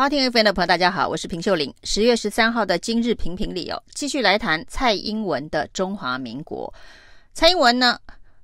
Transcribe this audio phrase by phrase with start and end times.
[0.00, 1.74] 好，听 FM 的朋友，大家好，我是平秀玲。
[1.82, 6.72] 十月十三号的今日评评里哦，继续来谈蔡英文的中华民国。
[7.34, 7.98] 蔡英文呢，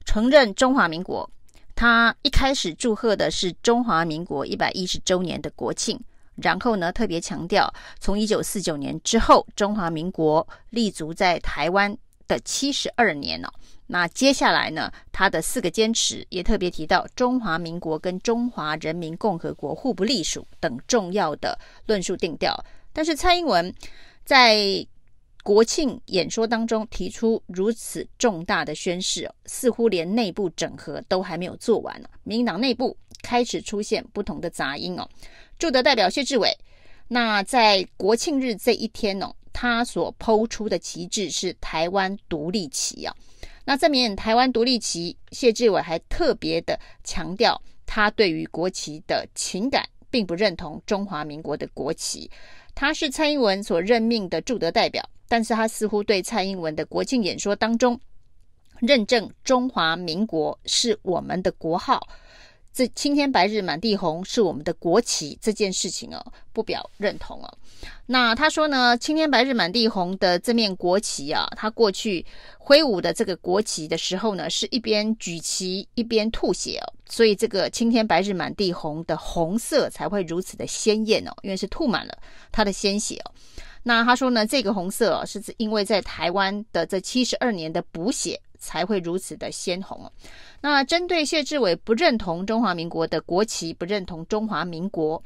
[0.05, 1.31] 承认中华民国，
[1.77, 5.97] 他一开始祝贺的是中华民国一百一十周年的国庆，
[6.35, 11.97] 然后呢，特别强调从一九四九年之后，中华民国立足在台湾
[12.27, 13.49] 的七十二年、哦。
[13.87, 22.55] 那接下来呢，他的四个坚持也特别提到中华民国跟中华人民共和国互不隶属等重要的论述定调。
[22.95, 23.75] 但是蔡英文
[24.25, 24.87] 在
[25.43, 32.09] 国庆演说当中提出如此重大的宣示，似乎连内部整合都还没有做完呢。
[32.23, 35.07] 民党内部开始出现不同的杂音哦。
[35.59, 36.57] 驻德代表谢志伟，
[37.09, 43.15] 那在国庆日这一天哦，他所抛出的旗帜是台湾独立旗啊。
[43.65, 52.31] 那这面台湾独立旗，谢志伟还特别的强调，他对于国旗的情感，并不认同中华民国的国旗。
[52.75, 57.99] 他是蔡英文所任命的驻德代表，但是他似乎对蔡英文的国庆演说当中，
[58.81, 62.07] 认证中华民国是我们的国号。
[62.75, 66.21] 这青天白日满地红是我们的国旗这件事情哦，
[66.53, 67.59] 不表认同哦。
[68.07, 72.27] 那他说呢，青天白日满地红的这面国旗啊，他过去
[72.59, 82.19] 挥舞的这个国旗的时候呢，是一边举旗一边吐血哦，所以这个青天白日满地红的红色才会如此的鲜艳哦，因为是吐满了
[82.51, 83.31] 他的鲜血哦。
[83.85, 90.11] 那他说呢，这个红色哦，是因为在台湾的这七十二年的补血才会如此的鲜红。
[90.63, 95.23] 那针对谢志伟不认同中华民国的国旗，不认同中华民国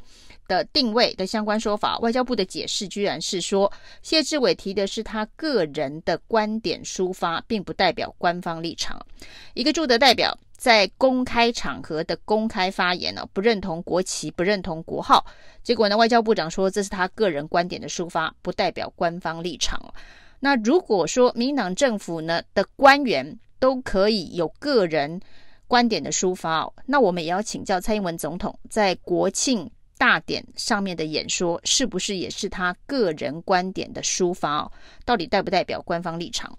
[0.49, 3.71] 的定位的相关说法，外交部的解释居然是说，
[4.03, 9.01] 谢志伟提的是他个人的观点抒发，并不代表官方立场。
[9.55, 15.25] 一个驻德代表在公开场合的公开发言呢，不认同国旗，不认同国号，
[15.63, 19.81] 结果呢，外交部长说这是他个人观点的抒发，不代表官方立场。
[20.41, 25.21] 那如果说民党政府呢的官员，都可以有个人
[25.67, 34.73] 观点的抒发哦，那我们也要请教蔡英文总统在国庆大典上面的演说，是不是也是他个人观点的抒发哦？
[35.05, 36.57] 到底代不代表官方立场？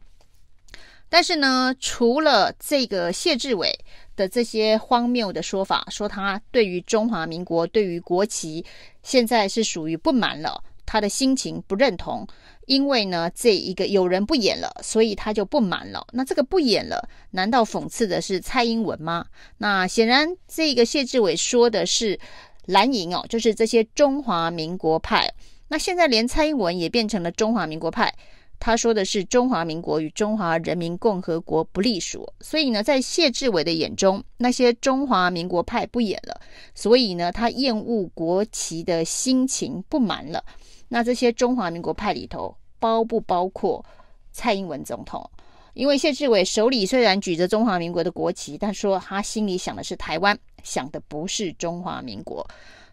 [1.08, 3.74] 但是呢，除了这个谢志伟
[4.16, 8.64] 的这些荒谬的说法，说他对于中华民国、对于国旗，
[9.02, 10.64] 现在是属于不满了。
[10.86, 12.28] 他的心情不认同，
[12.70, 16.06] 因为呢，这一个有人不演了，所以他就不满了。
[16.14, 19.26] 那这个不演了，难道讽刺的是蔡英文吗？
[19.58, 22.20] 那显然，这个谢志伟说的是
[22.68, 25.34] 蓝营哦，就是这些中华民国派。
[25.70, 28.14] 那现在连蔡英文也变成了中华民国派，
[28.60, 32.28] 他说的是中华民国与中华人民共和国不隶属。
[32.42, 36.40] 所以呢，在谢志伟的眼中，那些中华民国派不演了，
[36.76, 40.44] 所以呢，他厌恶国旗的心情不满了。
[40.88, 43.84] 那这些中华民国派里头包不包括
[44.32, 45.30] 蔡英文总统？
[45.76, 52.46] 因为谢志伟手里虽然举着中华民国的国旗，但说他心里想的是台湾，想的不是中华民国。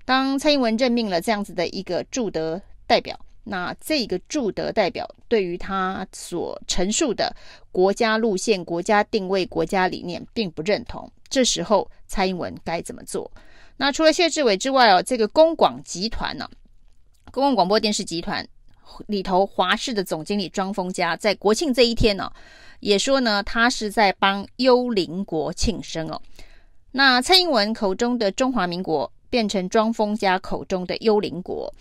[0.05, 7.35] 当蔡英文任命了这样子的一个驻德代表，那这个驻德代表对于他所陈述的
[7.71, 11.09] 国家路线、国家定位、国家理念并不认同。
[11.29, 13.31] 这时候蔡英文该怎么做？
[13.77, 16.49] 那除了谢志伟之外哦，这个公广集团呢、
[17.31, 18.47] 公共广播电视集团
[19.07, 22.33] 里头华视的总经理庄丰家在国庆这一天呢、哦，
[22.81, 26.21] 也说呢，他是在帮幽灵国庆生哦。
[26.93, 31.73] 那蔡英文口中的中华民国变成庄丰家口中的幽灵国，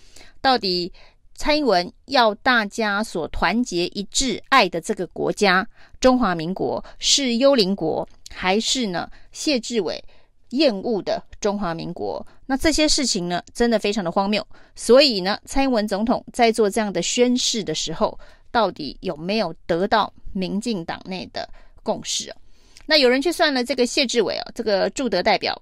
[0.41, 0.91] 到底
[1.35, 5.67] 蔡英文要大家所团结一致爱的这个国家
[5.99, 10.03] 中华民国是幽灵国，还是呢谢志伟
[10.51, 12.25] 厌恶的中华民国？
[12.45, 14.45] 那这些事情呢，真的非常的荒谬。
[14.75, 18.17] 所以呢，蔡英文总统在做这样的宣示的时候，
[18.51, 21.47] 到底有没有得到民进党内的
[21.83, 22.37] 共识啊？
[22.85, 25.59] 那有人去算了这个谢志伟啊，这个驻德代表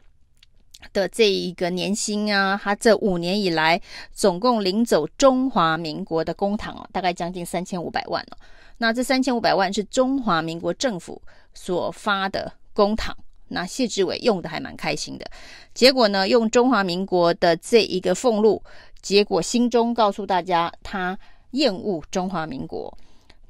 [0.93, 3.81] 的这一个年薪啊，他这五年以来
[4.13, 8.37] 总共领走中华民国的公帑啊，大概将近三千五百万了。
[8.77, 11.21] 那这三千五百万是中华民国政府
[11.53, 13.11] 所发的公帑。
[13.49, 15.25] 那谢志伟用的还蛮开心的，
[15.73, 18.61] 结果呢，用中华民国的这一个俸禄，
[19.01, 21.17] 结果心中告诉大家他
[21.51, 22.97] 厌恶中华民国。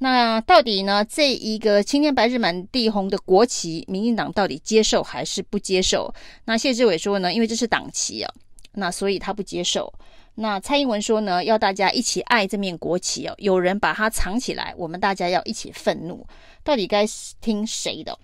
[0.04, 6.12] 那到底呢，这一个青天白日满地红的国旗，民进党到底接受还是不接受？
[6.44, 8.30] 那谢志伟说呢，因为这是党旗啊，
[8.74, 9.90] 那所以他不接受。
[10.34, 16.26] 那蔡英文说呢，要大家一起爱这面国旗哦，有人把它藏起来，我们大家要一起愤怒。
[16.62, 17.06] 到底该
[17.40, 18.18] 听谁的？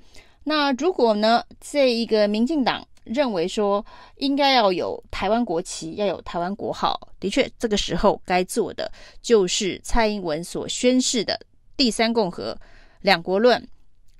[0.44, 3.82] 那如果呢，这一个民进党认为说
[4.18, 7.00] 应该要有台湾国旗，要有台湾国号。
[7.18, 8.92] 的确，这个时候该做的
[9.22, 11.40] 就是蔡英文所宣示的
[11.80, 12.54] 第三共和
[13.00, 13.66] 两国论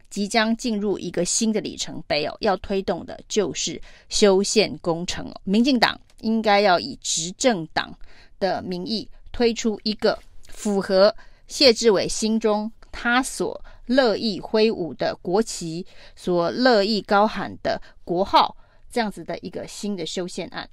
[0.09, 3.79] 即将进入一个新的里程碑哦，要推动的就是
[4.09, 5.39] 修宪工程哦。
[5.45, 7.95] 民进党应该要以执政党
[8.39, 10.19] 的名义推出一个
[10.49, 11.15] 符合
[11.49, 15.87] 谢志伟心中他所乐意挥舞的国旗，
[16.17, 18.57] 所乐意高喊的国号。
[18.91, 20.67] 这样子的一个新的修宪案，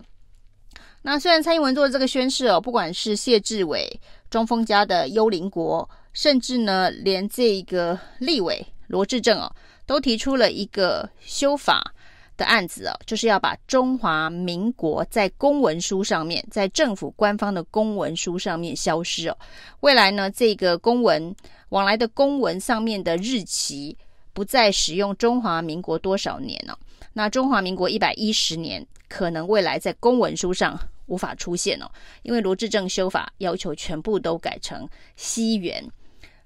[1.02, 4.00] 那虽然蔡英文做的这个宣誓哦，不管是谢志伟、
[4.30, 5.88] 庄丰家的幽灵国，
[6.18, 9.56] 甚至呢，连这个立委罗志政哦，
[9.86, 11.94] 都提出了一个修法
[12.36, 19.38] 的案子哦，就是要把中华民国在公文书上面，在政府官方的公文书上面消失哦。
[19.82, 21.36] 未来呢，这个公文
[21.70, 23.96] 往来的公文上面的日期
[24.34, 26.76] 不再使用中华民国多少年哦。
[27.14, 31.88] 那中华民国一百一十年，可能未来在公文书上无法出现哦，
[32.24, 35.88] 因为罗志政修法要求全部都改成西元。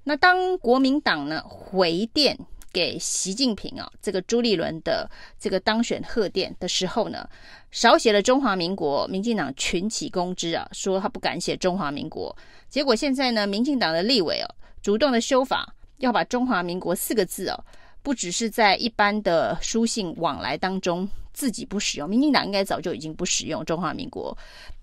[0.04, 2.38] 那当国民党呢回电
[2.74, 5.10] 给习近平啊，这个朱立伦的
[5.40, 7.28] 这个当选贺电的时候呢，
[7.70, 12.36] 少写了中华民国，民进党群起攻之啊，说他不敢写中华民国。
[12.70, 14.48] 结果现在呢，民进党的立委哦，
[14.82, 17.64] 主动的修法，要把中华民国四个字哦。
[18.04, 24.36] 不只是在一般的书信往来当中自己不使用，民进党应该早就已经不使用中华民国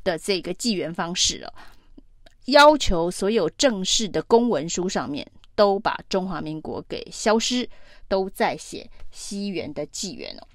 [0.05, 1.53] 的这个纪元方式了。
[2.49, 7.69] 要求所有正式的公文书上面都把中华民国给消失，
[8.09, 10.47] 都在写西元的纪元哦。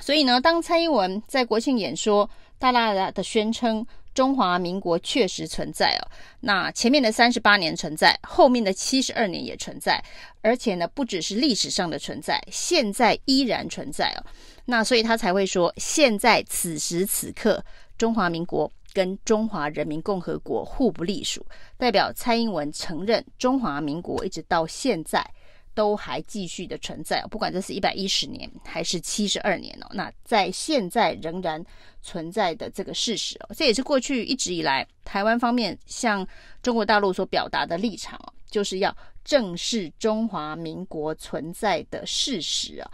[0.00, 2.28] 所以呢，当蔡英文在国庆演说
[2.58, 3.86] 大大的宣称。
[4.12, 6.02] 中华民国确实存在哦，
[6.40, 10.04] 那前面的三十八年存在，后面的七十二年也存在，
[10.42, 14.26] 而且呢，不只是历史上的存在，现在依然存在哦。
[14.64, 17.64] 那所以他才会说，现在此时此刻，
[17.96, 21.44] 中华民国跟中华人民共和国互不隶属，
[21.76, 25.24] 代表蔡英文承认中华民国一直到现在。
[25.72, 31.64] 都还继续的存在，不管这是一百一十年还是七十二年哦，那在现在仍然
[32.02, 36.26] 存在的这个事实哦，这也是过去一直以来台湾方面向
[36.60, 38.94] 中国大陆所表达的立场哦，就是要
[39.24, 42.90] 正视中华民国存在的事实啊。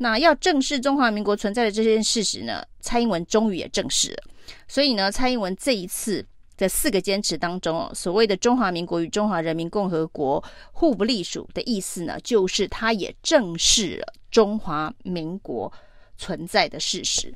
[0.00, 4.24] 那要正视中华民国存在的这件事实呢，蔡英文终于也正视了，
[4.66, 6.26] 所以呢，蔡英文这一次。
[6.60, 15.72] 的四个坚持当中哦，所谓的中华民国与中华人民共和国互不隶属的意思呢，就是他也正视了中华民国
[16.18, 17.32] 存在的事实。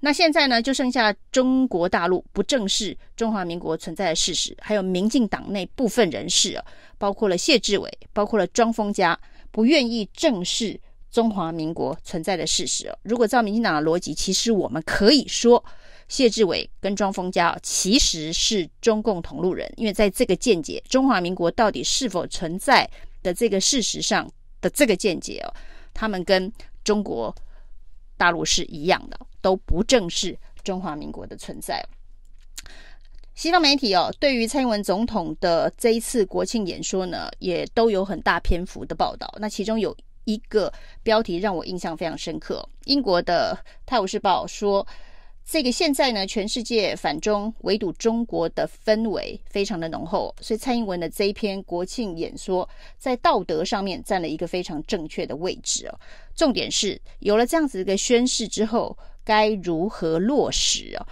[0.00, 6.64] 那现在呢，就剩下中国大陆不正视中华民国存在的事实，还有民进党内部分人士啊，
[6.98, 9.16] 包括了谢志伟，包括了庄丰家，
[9.52, 10.80] 不愿意正视
[11.10, 12.98] 中华民国存在的事实哦。
[13.02, 15.64] 如果照民进党的逻辑，其实我们可以说。
[16.08, 22.90] 谢志伟跟庄丰家其实是中共同路人，因为在这个见解，中华民国到底是否存在
[23.22, 24.28] 的这个事实上
[24.60, 25.54] 的这个见解哦，
[25.94, 26.52] 他们跟
[26.82, 27.32] 中国
[28.16, 31.80] 大陆是一样的，都不正视中华民国的存在。
[33.36, 39.32] 西方媒体哦，对于蔡英文总统的这一次国庆演说呢，也都有很大篇幅的报道。
[39.38, 40.72] 那其中有一个
[41.02, 44.86] 标题让我印象非常深刻，英国的《泰晤士报》说。
[45.42, 52.68] 这个现在呢，全世界反中，围堵中国的氛围非常的浓厚，所以蔡英文的这一篇国庆演说，
[52.98, 55.98] 在道德上面占了一个非常正确的位置哦。
[56.36, 61.06] 重点是有了这样子一个宣誓之后，该如何落实哦？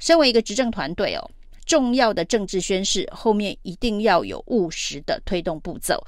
[0.00, 1.30] 身为一个执政团队哦，
[1.64, 6.04] 重要的政治宣誓后面一定要有务实的推动步骤。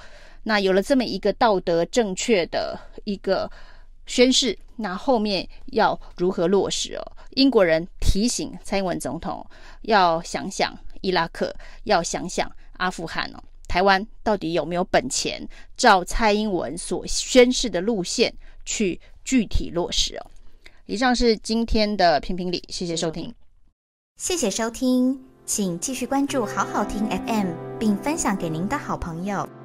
[0.47, 3.51] 那有了这么一个道德正确的一个。
[4.09, 7.03] 宣誓，那后面要如何落实哦？
[7.31, 9.45] 英国人提醒蔡英文总统
[9.83, 13.43] 要想想伊拉克，要想想阿富汗哦。
[13.67, 15.45] 台湾到底有没有本钱
[15.77, 18.33] 照蔡英文所宣誓的路线
[18.65, 20.31] 去具体落实哦？
[20.87, 23.35] 以上是今天的评评理，谢谢收听，
[24.19, 29.56] 谢谢收听，请继续关注好好听 FM，并分享给您的好朋友。